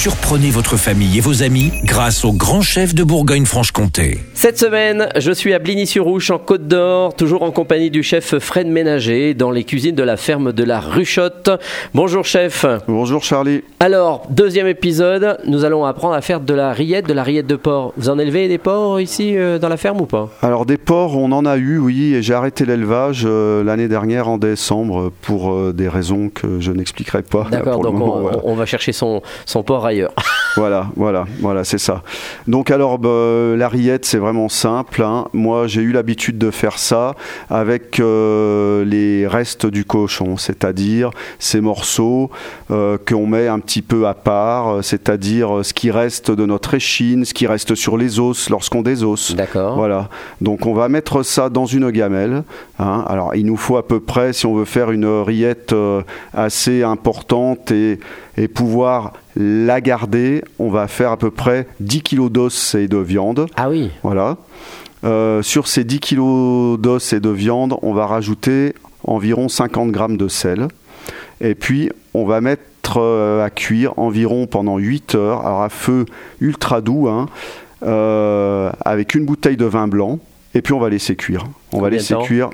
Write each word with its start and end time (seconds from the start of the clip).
Surprenez 0.00 0.50
votre 0.50 0.76
famille 0.76 1.18
et 1.18 1.20
vos 1.20 1.42
amis 1.42 1.72
grâce 1.82 2.24
au 2.24 2.32
grand 2.32 2.60
chef 2.60 2.94
de 2.94 3.02
Bourgogne-Franche-Comté. 3.02 4.20
Cette 4.32 4.56
semaine, 4.56 5.08
je 5.16 5.32
suis 5.32 5.52
à 5.52 5.58
Bligny-sur-Ouche 5.58 6.30
en 6.30 6.38
Côte 6.38 6.68
d'Or, 6.68 7.16
toujours 7.16 7.42
en 7.42 7.50
compagnie 7.50 7.90
du 7.90 8.04
chef 8.04 8.38
Fred 8.38 8.68
Ménager 8.68 9.34
dans 9.34 9.50
les 9.50 9.64
cuisines 9.64 9.96
de 9.96 10.04
la 10.04 10.16
ferme 10.16 10.52
de 10.52 10.62
la 10.62 10.78
Ruchotte. 10.78 11.50
Bonjour 11.94 12.24
chef. 12.24 12.64
Bonjour 12.86 13.24
Charlie. 13.24 13.64
Alors, 13.80 14.22
deuxième 14.30 14.68
épisode, 14.68 15.36
nous 15.48 15.64
allons 15.64 15.84
apprendre 15.84 16.14
à 16.14 16.20
faire 16.20 16.38
de 16.38 16.54
la 16.54 16.72
rillette, 16.72 17.08
de 17.08 17.12
la 17.12 17.24
rillette 17.24 17.48
de 17.48 17.56
porc. 17.56 17.92
Vous 17.96 18.08
en 18.08 18.20
élevez 18.20 18.46
des 18.46 18.58
porcs 18.58 19.00
ici 19.00 19.36
euh, 19.36 19.58
dans 19.58 19.68
la 19.68 19.76
ferme 19.76 20.00
ou 20.00 20.06
pas? 20.06 20.30
Alors 20.42 20.64
des 20.64 20.76
porcs, 20.76 21.16
on 21.16 21.32
en 21.32 21.44
a 21.44 21.56
eu, 21.56 21.78
oui, 21.78 22.14
et 22.14 22.22
j'ai 22.22 22.34
arrêté 22.34 22.64
l'élevage 22.64 23.24
euh, 23.26 23.64
l'année 23.64 23.88
dernière 23.88 24.28
en 24.28 24.38
décembre 24.38 25.10
pour 25.22 25.50
euh, 25.52 25.72
des 25.72 25.88
raisons 25.88 26.30
que 26.32 26.60
je 26.60 26.70
n'expliquerai 26.70 27.22
pas. 27.22 27.48
D'accord, 27.50 27.78
le 27.78 27.90
donc 27.90 27.94
moment, 27.94 28.16
on, 28.16 28.20
voilà. 28.20 28.38
on 28.44 28.54
va 28.54 28.64
chercher 28.64 28.92
son, 28.92 29.22
son 29.44 29.64
porc 29.64 29.87
ailleurs. 29.88 30.12
Voilà, 30.56 30.88
voilà, 30.96 31.24
voilà, 31.40 31.62
c'est 31.62 31.78
ça. 31.78 32.02
Donc 32.48 32.70
alors, 32.70 32.98
bah, 32.98 33.54
la 33.56 33.68
rillette, 33.68 34.04
c'est 34.04 34.18
vraiment 34.18 34.48
simple. 34.48 35.02
hein. 35.02 35.26
Moi, 35.32 35.66
j'ai 35.68 35.82
eu 35.82 35.92
l'habitude 35.92 36.36
de 36.38 36.50
faire 36.50 36.78
ça 36.78 37.14
avec 37.48 38.00
euh, 38.00 38.84
les 38.84 39.26
restes 39.26 39.66
du 39.66 39.84
cochon, 39.84 40.36
c'est-à-dire 40.36 41.10
ces 41.38 41.60
morceaux 41.60 42.30
euh, 42.70 42.98
qu'on 43.06 43.26
met 43.26 43.46
un 43.46 43.60
petit 43.60 43.82
peu 43.82 44.06
à 44.08 44.14
part, 44.14 44.68
euh, 44.68 44.82
c'est-à-dire 44.82 45.60
ce 45.62 45.72
qui 45.72 45.90
reste 45.90 46.30
de 46.32 46.44
notre 46.44 46.74
échine, 46.74 47.24
ce 47.24 47.34
qui 47.34 47.46
reste 47.46 47.74
sur 47.76 47.96
les 47.96 48.18
os 48.18 48.50
lorsqu'on 48.50 48.82
désosse. 48.82 49.36
D'accord. 49.36 49.76
Voilà. 49.76 50.08
Donc 50.40 50.66
on 50.66 50.74
va 50.74 50.88
mettre 50.88 51.22
ça 51.22 51.50
dans 51.50 51.66
une 51.66 51.90
gamelle. 51.90 52.42
hein. 52.80 53.04
Alors 53.06 53.34
il 53.36 53.46
nous 53.46 53.56
faut 53.56 53.76
à 53.76 53.86
peu 53.86 54.00
près, 54.00 54.32
si 54.32 54.46
on 54.46 54.54
veut 54.54 54.64
faire 54.64 54.90
une 54.90 55.06
rillette 55.06 55.72
euh, 55.72 56.02
assez 56.34 56.82
importante 56.82 57.70
et, 57.70 58.00
et 58.36 58.48
pouvoir 58.48 59.12
la 59.40 59.80
garder, 59.80 60.37
on 60.58 60.68
va 60.70 60.88
faire 60.88 61.10
à 61.10 61.16
peu 61.16 61.30
près 61.30 61.66
10 61.80 62.02
kg 62.02 62.28
d'os 62.28 62.74
et 62.74 62.88
de 62.88 62.98
viande. 62.98 63.46
Ah 63.56 63.68
oui, 63.68 63.90
Voilà. 64.02 64.36
Euh, 65.04 65.42
sur 65.42 65.68
ces 65.68 65.84
10 65.84 66.00
kg 66.00 66.80
d'os 66.80 67.12
et 67.12 67.20
de 67.20 67.28
viande, 67.30 67.76
on 67.82 67.92
va 67.92 68.06
rajouter 68.06 68.74
environ 69.04 69.48
50 69.48 69.90
grammes 69.92 70.16
de 70.16 70.28
sel. 70.28 70.68
Et 71.40 71.54
puis, 71.54 71.90
on 72.14 72.24
va 72.24 72.40
mettre 72.40 72.98
euh, 72.98 73.44
à 73.44 73.50
cuire 73.50 73.96
environ 73.98 74.46
pendant 74.46 74.76
8 74.78 75.14
heures, 75.14 75.46
alors 75.46 75.62
à 75.62 75.68
feu 75.68 76.04
ultra 76.40 76.80
doux, 76.80 77.08
hein, 77.08 77.26
euh, 77.84 78.72
avec 78.84 79.14
une 79.14 79.24
bouteille 79.24 79.56
de 79.56 79.66
vin 79.66 79.86
blanc. 79.86 80.18
Et 80.54 80.62
puis, 80.62 80.72
on 80.72 80.80
va 80.80 80.88
laisser 80.88 81.14
cuire. 81.14 81.44
On 81.72 81.76
va 81.76 81.84
Combien 81.84 81.98
laisser 81.98 82.14
cuire, 82.24 82.50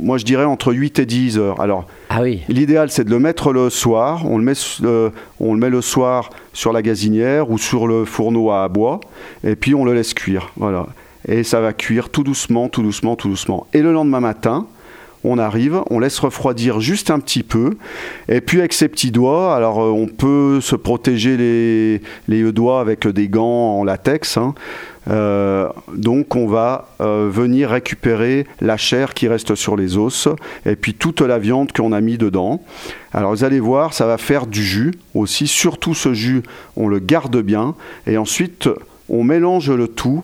moi 0.00 0.18
je 0.18 0.24
dirais 0.24 0.44
entre 0.44 0.72
8 0.72 0.98
et 0.98 1.06
10 1.06 1.38
heures. 1.38 1.60
Alors, 1.60 1.86
ah 2.10 2.22
oui. 2.22 2.42
L'idéal, 2.48 2.90
c'est 2.90 3.04
de 3.04 3.10
le 3.10 3.18
mettre 3.18 3.52
le 3.52 3.70
soir. 3.70 4.24
On 4.26 4.38
le, 4.38 4.44
met, 4.44 4.52
euh, 4.82 5.10
on 5.40 5.54
le 5.54 5.60
met 5.60 5.70
le 5.70 5.80
soir 5.80 6.30
sur 6.52 6.72
la 6.72 6.82
gazinière 6.82 7.50
ou 7.50 7.58
sur 7.58 7.86
le 7.86 8.04
fourneau 8.04 8.50
à 8.50 8.68
bois, 8.68 9.00
et 9.44 9.56
puis 9.56 9.74
on 9.74 9.84
le 9.84 9.94
laisse 9.94 10.14
cuire. 10.14 10.52
Voilà. 10.56 10.86
Et 11.26 11.42
ça 11.42 11.60
va 11.60 11.72
cuire 11.72 12.08
tout 12.08 12.22
doucement, 12.22 12.68
tout 12.68 12.82
doucement, 12.82 13.16
tout 13.16 13.28
doucement. 13.28 13.66
Et 13.74 13.82
le 13.82 13.92
lendemain 13.92 14.20
matin, 14.20 14.66
on 15.24 15.38
arrive, 15.38 15.80
on 15.90 15.98
laisse 15.98 16.18
refroidir 16.18 16.80
juste 16.80 17.10
un 17.10 17.18
petit 17.18 17.42
peu, 17.42 17.76
et 18.28 18.40
puis 18.40 18.58
avec 18.58 18.72
ses 18.72 18.88
petits 18.88 19.10
doigts, 19.10 19.54
alors 19.54 19.80
euh, 19.82 19.90
on 19.90 20.06
peut 20.06 20.60
se 20.60 20.76
protéger 20.76 21.36
les, 22.28 22.52
doigts 22.52 22.80
avec 22.80 23.06
des 23.06 23.28
gants 23.28 23.78
en 23.78 23.84
latex. 23.84 24.36
hein. 24.36 24.54
Euh, 25.10 25.68
donc 25.94 26.36
on 26.36 26.46
va 26.46 26.88
euh, 27.00 27.30
venir 27.32 27.70
récupérer 27.70 28.46
la 28.60 28.76
chair 28.76 29.14
qui 29.14 29.26
reste 29.26 29.54
sur 29.54 29.74
les 29.74 29.96
os 29.96 30.28
et 30.66 30.76
puis 30.76 30.92
toute 30.92 31.22
la 31.22 31.38
viande 31.38 31.72
qu'on 31.72 31.92
a 31.92 32.00
mis 32.00 32.18
dedans. 32.18 32.62
Alors 33.12 33.30
vous 33.30 33.44
allez 33.44 33.60
voir, 33.60 33.94
ça 33.94 34.06
va 34.06 34.18
faire 34.18 34.46
du 34.46 34.62
jus 34.62 34.92
aussi. 35.14 35.46
Surtout 35.46 35.94
ce 35.94 36.12
jus, 36.12 36.42
on 36.76 36.88
le 36.88 36.98
garde 36.98 37.40
bien 37.40 37.74
et 38.06 38.18
ensuite 38.18 38.68
on 39.08 39.24
mélange 39.24 39.70
le 39.70 39.88
tout 39.88 40.22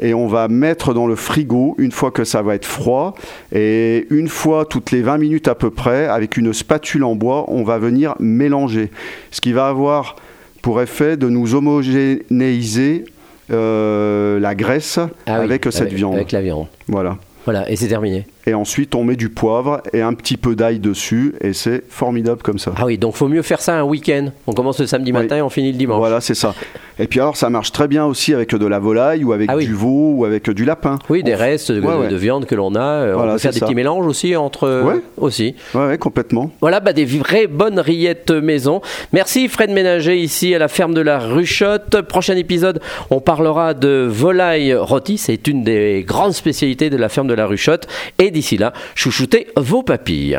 et 0.00 0.14
on 0.14 0.26
va 0.26 0.48
mettre 0.48 0.94
dans 0.94 1.06
le 1.06 1.16
frigo 1.16 1.74
une 1.78 1.92
fois 1.92 2.10
que 2.10 2.24
ça 2.24 2.42
va 2.42 2.54
être 2.54 2.66
froid 2.66 3.14
et 3.52 4.06
une 4.10 4.28
fois 4.28 4.64
toutes 4.64 4.90
les 4.90 5.02
20 5.02 5.18
minutes 5.18 5.48
à 5.48 5.54
peu 5.54 5.70
près 5.70 6.06
avec 6.06 6.36
une 6.36 6.52
spatule 6.52 7.04
en 7.04 7.14
bois, 7.14 7.44
on 7.48 7.64
va 7.64 7.78
venir 7.78 8.14
mélanger. 8.20 8.90
Ce 9.30 9.40
qui 9.40 9.52
va 9.52 9.68
avoir 9.68 10.16
pour 10.62 10.80
effet 10.80 11.16
de 11.16 11.28
nous 11.28 11.54
homogénéiser 11.54 13.04
euh, 13.50 14.38
la 14.40 14.54
graisse 14.54 14.98
Ah 15.26 15.38
oui, 15.38 15.44
avec 15.44 15.66
cette 15.70 15.92
viande. 15.92 16.14
Avec 16.14 16.32
la 16.32 16.42
viande. 16.42 16.66
Voilà. 16.86 17.16
Voilà, 17.44 17.70
et 17.70 17.76
c'est 17.76 17.88
terminé. 17.88 18.26
Et 18.46 18.52
ensuite, 18.52 18.94
on 18.94 19.04
met 19.04 19.16
du 19.16 19.30
poivre 19.30 19.80
et 19.94 20.02
un 20.02 20.12
petit 20.12 20.36
peu 20.36 20.54
d'ail 20.54 20.80
dessus, 20.80 21.34
et 21.40 21.54
c'est 21.54 21.82
formidable 21.88 22.42
comme 22.42 22.58
ça. 22.58 22.74
Ah 22.76 22.84
oui, 22.84 22.98
donc 22.98 23.14
faut 23.14 23.28
mieux 23.28 23.40
faire 23.40 23.62
ça 23.62 23.78
un 23.78 23.84
week-end. 23.84 24.28
On 24.46 24.52
commence 24.52 24.78
le 24.80 24.86
samedi 24.86 25.12
Oui. 25.12 25.22
matin 25.22 25.36
et 25.38 25.40
on 25.40 25.48
finit 25.48 25.72
le 25.72 25.78
dimanche. 25.78 25.96
Voilà, 25.98 26.20
c'est 26.20 26.34
ça. 26.34 26.54
Et 26.98 27.06
puis 27.06 27.20
alors, 27.20 27.36
ça 27.36 27.48
marche 27.50 27.72
très 27.72 27.86
bien 27.88 28.04
aussi 28.04 28.34
avec 28.34 28.54
de 28.54 28.66
la 28.66 28.78
volaille 28.78 29.24
ou 29.24 29.32
avec 29.32 29.48
Ah 29.52 29.56
oui. 29.56 29.66
du 29.66 29.74
veau 29.74 30.12
ou 30.16 30.24
avec 30.24 30.50
du 30.50 30.64
lapin. 30.64 30.98
Oui, 31.08 31.22
des 31.22 31.34
restes 31.34 31.70
de, 31.70 31.80
Ouais, 31.80 31.94
ouais. 31.94 32.08
de 32.08 32.16
viande 32.16 32.44
que 32.46 32.54
l'on 32.54 32.74
a. 32.74 32.80
euh, 32.80 33.12
Voilà, 33.14 33.32
on 33.32 33.34
peut 33.34 33.38
faire 33.40 33.52
des 33.52 33.58
ça. 33.60 33.66
petits 33.66 33.74
mélanges 33.74 34.06
aussi 34.06 34.34
entre 34.36 34.82
Ouais. 34.82 35.00
aussi. 35.16 35.54
Ouais, 35.74 35.96
complètement. 35.98 36.50
Voilà, 36.60 36.80
bah, 36.80 36.92
des 36.92 37.04
vraies 37.04 37.46
bonnes 37.46 37.78
rillettes 37.80 38.30
maison. 38.30 38.80
Merci 39.12 39.48
Fred 39.48 39.70
Ménager 39.70 40.16
ici 40.18 40.54
à 40.54 40.58
la 40.58 40.68
ferme 40.68 40.94
de 40.94 41.00
la 41.00 41.18
Ruchotte. 41.18 42.00
Prochain 42.02 42.36
épisode, 42.36 42.80
on 43.10 43.20
parlera 43.20 43.74
de 43.74 44.06
volaille 44.10 44.74
rôtie. 44.74 45.18
C'est 45.18 45.46
une 45.46 45.62
des 45.62 46.04
grandes 46.06 46.32
spécialités 46.32 46.90
de 46.90 46.96
la 46.96 47.08
ferme 47.08 47.28
de 47.28 47.34
la 47.34 47.46
Ruchotte. 47.46 47.86
Et 48.18 48.30
d'ici 48.30 48.56
là, 48.56 48.72
chouchoutez 48.94 49.48
vos 49.56 49.82
papilles. 49.82 50.38